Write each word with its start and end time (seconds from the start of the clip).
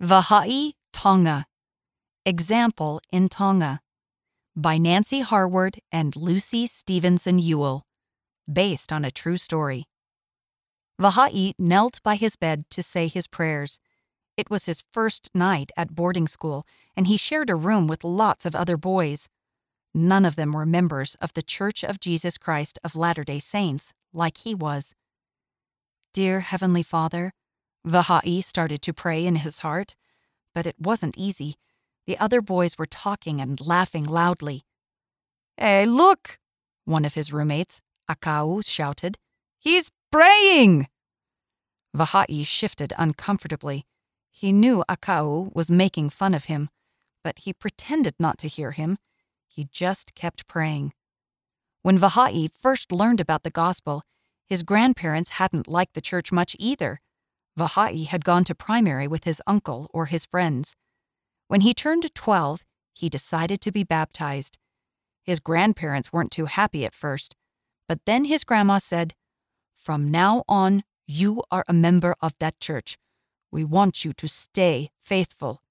Vahai 0.00 0.74
Tonga 0.92 1.46
Example 2.24 3.00
in 3.10 3.28
Tonga 3.28 3.80
by 4.54 4.78
Nancy 4.78 5.22
Harward 5.22 5.80
and 5.90 6.14
Lucy 6.14 6.68
Stevenson 6.68 7.40
Ewell, 7.40 7.84
based 8.50 8.92
on 8.92 9.04
a 9.04 9.10
true 9.10 9.36
story. 9.36 9.86
Vahai 11.00 11.52
knelt 11.58 12.00
by 12.04 12.14
his 12.14 12.36
bed 12.36 12.70
to 12.70 12.80
say 12.80 13.08
his 13.08 13.26
prayers. 13.26 13.80
It 14.36 14.48
was 14.48 14.66
his 14.66 14.84
first 14.92 15.30
night 15.34 15.72
at 15.76 15.96
boarding 15.96 16.28
school, 16.28 16.64
and 16.96 17.08
he 17.08 17.16
shared 17.16 17.50
a 17.50 17.56
room 17.56 17.88
with 17.88 18.04
lots 18.04 18.46
of 18.46 18.54
other 18.54 18.76
boys. 18.76 19.28
None 19.92 20.24
of 20.24 20.36
them 20.36 20.52
were 20.52 20.64
members 20.64 21.16
of 21.20 21.32
the 21.32 21.42
Church 21.42 21.82
of 21.82 21.98
Jesus 21.98 22.38
Christ 22.38 22.78
of 22.84 22.94
Latter 22.94 23.24
day 23.24 23.40
Saints, 23.40 23.94
like 24.12 24.38
he 24.38 24.54
was. 24.54 24.94
Dear 26.14 26.38
Heavenly 26.38 26.84
Father, 26.84 27.32
Vahai 27.86 28.42
started 28.42 28.82
to 28.82 28.92
pray 28.92 29.24
in 29.24 29.36
his 29.36 29.60
heart, 29.60 29.96
but 30.54 30.66
it 30.66 30.76
wasn't 30.78 31.16
easy. 31.16 31.56
The 32.06 32.18
other 32.18 32.40
boys 32.40 32.78
were 32.78 32.86
talking 32.86 33.40
and 33.40 33.60
laughing 33.60 34.04
loudly. 34.04 34.62
Hey, 35.56 35.86
look! 35.86 36.38
One 36.84 37.04
of 37.04 37.14
his 37.14 37.32
roommates, 37.32 37.80
Akau, 38.10 38.64
shouted. 38.64 39.18
He's 39.58 39.90
praying! 40.10 40.88
Vahai 41.96 42.46
shifted 42.46 42.92
uncomfortably. 42.96 43.84
He 44.30 44.52
knew 44.52 44.84
Akau 44.88 45.54
was 45.54 45.70
making 45.70 46.10
fun 46.10 46.34
of 46.34 46.44
him, 46.44 46.70
but 47.24 47.40
he 47.40 47.52
pretended 47.52 48.14
not 48.18 48.38
to 48.38 48.48
hear 48.48 48.70
him. 48.70 48.98
He 49.46 49.68
just 49.70 50.14
kept 50.14 50.46
praying. 50.46 50.92
When 51.82 51.98
Vahai 51.98 52.48
first 52.60 52.92
learned 52.92 53.20
about 53.20 53.42
the 53.42 53.50
gospel, 53.50 54.02
his 54.46 54.62
grandparents 54.62 55.30
hadn't 55.30 55.68
liked 55.68 55.94
the 55.94 56.00
church 56.00 56.30
much 56.30 56.54
either. 56.58 57.00
Vahai 57.58 58.06
had 58.06 58.24
gone 58.24 58.44
to 58.44 58.54
primary 58.54 59.08
with 59.08 59.24
his 59.24 59.42
uncle 59.46 59.90
or 59.92 60.06
his 60.06 60.24
friends. 60.24 60.76
When 61.48 61.62
he 61.62 61.74
turned 61.74 62.08
12, 62.14 62.64
he 62.94 63.08
decided 63.08 63.60
to 63.62 63.72
be 63.72 63.84
baptized. 63.84 64.58
His 65.22 65.40
grandparents 65.40 66.12
weren't 66.12 66.30
too 66.30 66.46
happy 66.46 66.84
at 66.84 66.94
first, 66.94 67.34
but 67.88 68.04
then 68.06 68.26
his 68.26 68.44
grandma 68.44 68.78
said, 68.78 69.14
From 69.74 70.10
now 70.10 70.44
on, 70.48 70.84
you 71.06 71.42
are 71.50 71.64
a 71.66 71.72
member 71.72 72.14
of 72.20 72.34
that 72.38 72.60
church. 72.60 72.96
We 73.50 73.64
want 73.64 74.04
you 74.04 74.12
to 74.12 74.28
stay 74.28 74.90
faithful. 75.00 75.62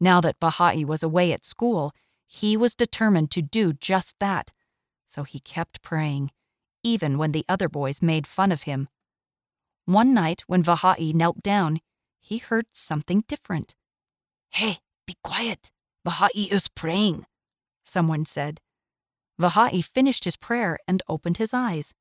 Now 0.00 0.20
that 0.20 0.38
Vahai 0.38 0.84
was 0.84 1.02
away 1.02 1.32
at 1.32 1.44
school, 1.44 1.92
he 2.26 2.56
was 2.56 2.74
determined 2.74 3.30
to 3.32 3.42
do 3.42 3.72
just 3.72 4.18
that. 4.20 4.52
So 5.06 5.22
he 5.24 5.40
kept 5.40 5.82
praying, 5.82 6.30
even 6.84 7.18
when 7.18 7.32
the 7.32 7.44
other 7.48 7.68
boys 7.68 8.02
made 8.02 8.26
fun 8.26 8.52
of 8.52 8.62
him. 8.62 8.88
One 9.88 10.12
night 10.12 10.42
when 10.46 10.62
Vahai 10.62 11.14
knelt 11.14 11.42
down, 11.42 11.80
he 12.20 12.36
heard 12.36 12.66
something 12.72 13.24
different. 13.26 13.74
Hey, 14.50 14.80
be 15.06 15.14
quiet. 15.24 15.70
Vahai 16.06 16.52
is 16.52 16.68
praying, 16.68 17.24
someone 17.84 18.26
said. 18.26 18.60
Vahai 19.40 19.82
finished 19.82 20.24
his 20.24 20.36
prayer 20.36 20.78
and 20.86 21.02
opened 21.08 21.38
his 21.38 21.54
eyes. 21.54 21.94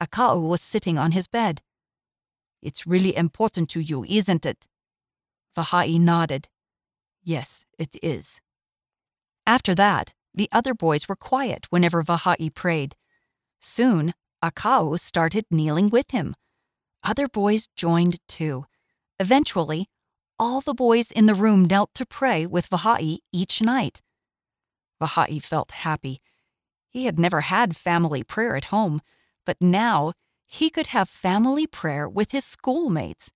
Akau 0.00 0.40
was 0.40 0.60
sitting 0.60 0.96
on 0.96 1.10
his 1.10 1.26
bed. 1.26 1.60
It's 2.62 2.86
really 2.86 3.16
important 3.16 3.68
to 3.70 3.80
you, 3.80 4.04
isn't 4.04 4.46
it? 4.46 4.68
Vahai 5.56 5.98
nodded. 5.98 6.46
Yes, 7.24 7.64
it 7.80 7.96
is. 8.00 8.40
After 9.44 9.74
that, 9.74 10.14
the 10.32 10.48
other 10.52 10.72
boys 10.72 11.08
were 11.08 11.16
quiet 11.16 11.66
whenever 11.70 12.04
Vahai 12.04 12.54
prayed. 12.54 12.94
Soon, 13.60 14.14
Akau 14.40 14.96
started 15.00 15.46
kneeling 15.50 15.90
with 15.90 16.12
him. 16.12 16.36
Other 17.02 17.28
boys 17.28 17.68
joined 17.76 18.16
too. 18.28 18.66
Eventually, 19.18 19.88
all 20.38 20.60
the 20.60 20.74
boys 20.74 21.10
in 21.10 21.26
the 21.26 21.34
room 21.34 21.64
knelt 21.64 21.94
to 21.94 22.06
pray 22.06 22.46
with 22.46 22.70
Vahai 22.70 23.18
each 23.32 23.60
night. 23.60 24.02
Vahai 25.00 25.42
felt 25.42 25.72
happy. 25.72 26.20
He 26.88 27.04
had 27.06 27.18
never 27.18 27.42
had 27.42 27.76
family 27.76 28.22
prayer 28.22 28.56
at 28.56 28.66
home, 28.66 29.00
but 29.44 29.56
now 29.60 30.12
he 30.46 30.70
could 30.70 30.88
have 30.88 31.08
family 31.08 31.66
prayer 31.66 32.08
with 32.08 32.32
his 32.32 32.44
schoolmates. 32.44 33.32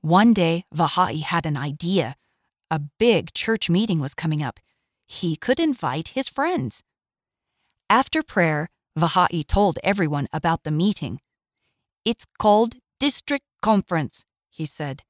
One 0.00 0.32
day, 0.32 0.64
Vahai 0.74 1.22
had 1.22 1.46
an 1.46 1.56
idea. 1.56 2.16
A 2.70 2.78
big 2.78 3.34
church 3.34 3.68
meeting 3.68 4.00
was 4.00 4.14
coming 4.14 4.42
up. 4.42 4.60
He 5.06 5.36
could 5.36 5.58
invite 5.58 6.08
his 6.08 6.28
friends. 6.28 6.82
After 7.90 8.22
prayer, 8.22 8.70
Vahai 8.98 9.46
told 9.46 9.78
everyone 9.82 10.28
about 10.32 10.62
the 10.62 10.70
meeting. 10.70 11.20
It's 12.04 12.24
called 12.38 12.76
District 12.98 13.44
Conference, 13.60 14.24
he 14.48 14.64
said. 14.64 15.02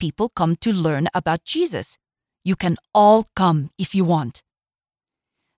People 0.00 0.28
come 0.28 0.56
to 0.56 0.72
learn 0.72 1.08
about 1.14 1.44
Jesus. 1.44 1.98
You 2.42 2.56
can 2.56 2.76
all 2.92 3.26
come 3.36 3.70
if 3.78 3.94
you 3.94 4.04
want. 4.04 4.42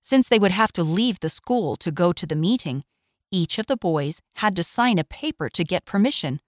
Since 0.03 0.29
they 0.29 0.39
would 0.39 0.53
have 0.53 0.73
to 0.73 0.83
leave 0.83 1.21
the 1.21 1.29
school 1.29 1.77
to 1.77 1.91
go 1.91 2.13
to 2.13 2.27
the 2.27 2.37
meeting, 2.37 2.85
each 3.31 3.59
of 3.59 3.67
the 3.67 3.77
boys 3.77 4.21
had 4.37 4.57
to 4.57 4.63
sign 4.63 4.99
a 4.99 5.05
paper 5.05 5.49
to 5.49 5.65
get 5.65 5.85
permission. 5.85 6.41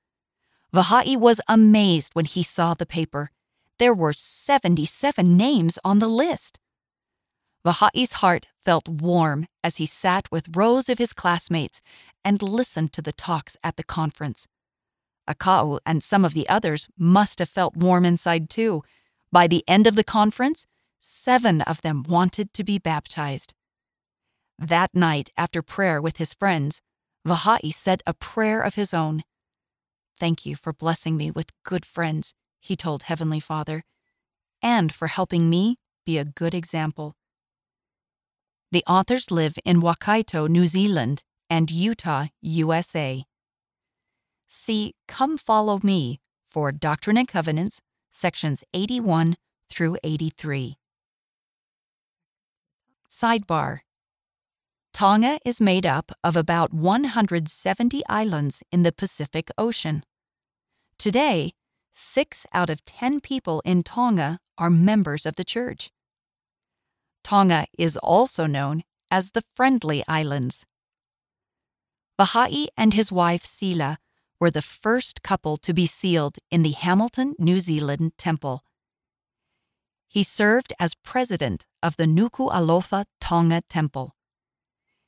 Vahai 0.75 1.17
was 1.17 1.41
amazed 1.49 2.15
when 2.15 2.25
he 2.25 2.43
saw 2.43 2.75
the 2.75 2.87
paper. 2.87 3.31
There 3.79 3.95
were 3.95 4.13
77 4.13 5.37
names 5.37 5.79
on 5.85 5.99
the 5.99 6.09
list. 6.09 6.59
Vahai's 7.65 8.13
heart 8.15 8.47
felt 8.65 8.89
warm 8.89 9.47
as 9.63 9.77
he 9.77 9.87
sat 9.87 10.31
with 10.31 10.57
rows 10.57 10.89
of 10.89 10.99
his 10.99 11.13
classmates 11.13 11.81
and 12.25 12.43
listened 12.43 12.93
to 12.93 13.03
the 13.03 13.13
talks 13.13 13.57
at 13.63 13.77
the 13.77 13.85
conference. 13.85 14.47
Akau 15.29 15.79
and 15.87 16.03
some 16.03 16.25
of 16.25 16.35
the 16.35 16.49
others 16.49 16.89
must 16.99 17.39
have 17.39 17.49
felt 17.49 17.77
warm 17.77 18.05
inside 18.05 18.51
too. 18.51 18.83
By 19.31 19.47
the 19.47 19.65
end 19.67 19.87
of 19.87 19.97
the 19.97 20.05
conference, 20.05 20.67
seven 21.01 21.63
of 21.63 21.83
them 21.83 22.03
wanted 22.03 22.53
to 22.55 22.65
be 22.65 22.79
baptized. 22.79 23.55
That 24.59 24.95
night, 24.95 25.31
after 25.37 25.63
prayer 25.63 26.01
with 26.01 26.19
his 26.19 26.35
friends, 26.35 26.81
Vahai 27.27 27.73
said 27.73 28.03
a 28.07 28.15
prayer 28.15 28.61
of 28.61 28.75
his 28.75 28.93
own. 28.93 29.23
Thank 30.19 30.45
you 30.45 30.57
for 30.57 30.73
blessing 30.73 31.17
me 31.17 31.31
with 31.31 31.51
good 31.65 31.85
friends, 31.85 32.35
he 32.61 32.77
told 32.77 33.05
Heavenly 33.05 33.41
Father, 33.41 33.85
and 34.61 34.93
for 34.93 35.09
helping 35.09 35.51
me 35.51 35.77
be 36.05 36.19
a 36.19 36.25
good 36.25 36.55
example. 36.55 37.15
The 38.73 38.83
authors 38.87 39.31
live 39.31 39.59
in 39.67 39.83
Waikato, 39.83 40.47
New 40.47 40.67
Zealand, 40.67 41.25
and 41.51 41.71
Utah, 41.71 42.29
USA. 42.41 43.23
See 44.49 44.95
Come 45.07 45.37
Follow 45.37 45.79
Me 45.83 46.21
for 46.51 46.73
Doctrine 46.73 47.19
and 47.19 47.29
Covenants, 47.29 47.83
sections 48.11 48.65
81 48.73 49.37
through 49.69 49.99
83. 50.03 50.79
Sidebar 53.07 53.81
Tonga 54.95 55.39
is 55.45 55.61
made 55.61 55.85
up 55.85 56.11
of 56.25 56.35
about 56.35 56.73
170 56.73 58.03
islands 58.09 58.63
in 58.73 58.85
the 58.85 58.93
Pacific 58.93 59.51
Ocean. 59.59 60.03
Today, 60.97 61.53
six 61.93 62.47
out 62.55 62.71
of 62.71 62.83
ten 62.87 63.21
people 63.21 63.61
in 63.67 63.83
Tonga 63.83 64.39
are 64.57 64.71
members 64.71 65.27
of 65.27 65.37
the 65.37 65.45
church. 65.45 65.91
Tonga 67.23 67.67
is 67.79 67.97
also 67.97 68.47
known 68.47 68.83
as 69.11 69.31
the 69.31 69.43
Friendly 69.55 70.03
Islands. 70.09 70.67
Vahai 72.19 72.67
and 72.77 72.95
his 72.95 73.11
wife 73.11 73.45
Sila 73.45 73.99
were 74.41 74.51
the 74.51 74.63
first 74.63 75.23
couple 75.23 75.57
to 75.59 75.73
be 75.73 75.87
sealed 75.87 76.37
in 76.51 76.63
the 76.63 76.73
Hamilton, 76.73 77.35
New 77.39 77.61
Zealand 77.61 78.13
temple. 78.19 78.65
He 80.09 80.23
served 80.23 80.73
as 80.79 80.95
president 80.95 81.65
of 81.83 81.97
the 81.97 82.05
Nuku'alofa 82.05 83.07
Tonga 83.21 83.63
Temple. 83.69 84.15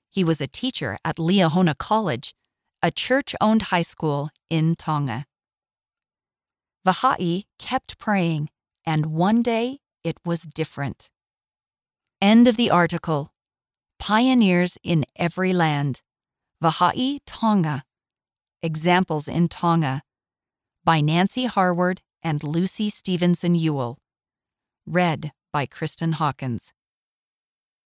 He 0.08 0.24
was 0.24 0.40
a 0.40 0.46
teacher 0.46 0.98
at 1.04 1.16
Liahona 1.16 1.76
College, 1.76 2.34
a 2.82 2.90
church 2.90 3.34
owned 3.40 3.62
high 3.62 3.82
school 3.82 4.30
in 4.48 4.76
Tonga. 4.76 5.26
Vahai 6.86 7.44
kept 7.58 7.98
praying, 7.98 8.50
and 8.86 9.06
one 9.06 9.42
day 9.42 9.78
it 10.04 10.16
was 10.24 10.42
different. 10.42 11.10
End 12.24 12.48
of 12.48 12.56
the 12.56 12.70
article. 12.70 13.34
Pioneers 13.98 14.78
in 14.82 15.04
Every 15.14 15.52
Land. 15.52 16.00
Vahai 16.62 17.18
Tonga. 17.26 17.84
Examples 18.62 19.28
in 19.28 19.46
Tonga. 19.46 20.00
By 20.84 21.02
Nancy 21.02 21.44
Harward 21.44 22.00
and 22.22 22.42
Lucy 22.42 22.88
Stevenson 22.88 23.54
Ewell. 23.54 23.98
Read 24.86 25.32
by 25.52 25.66
Kristen 25.66 26.12
Hawkins. 26.12 26.72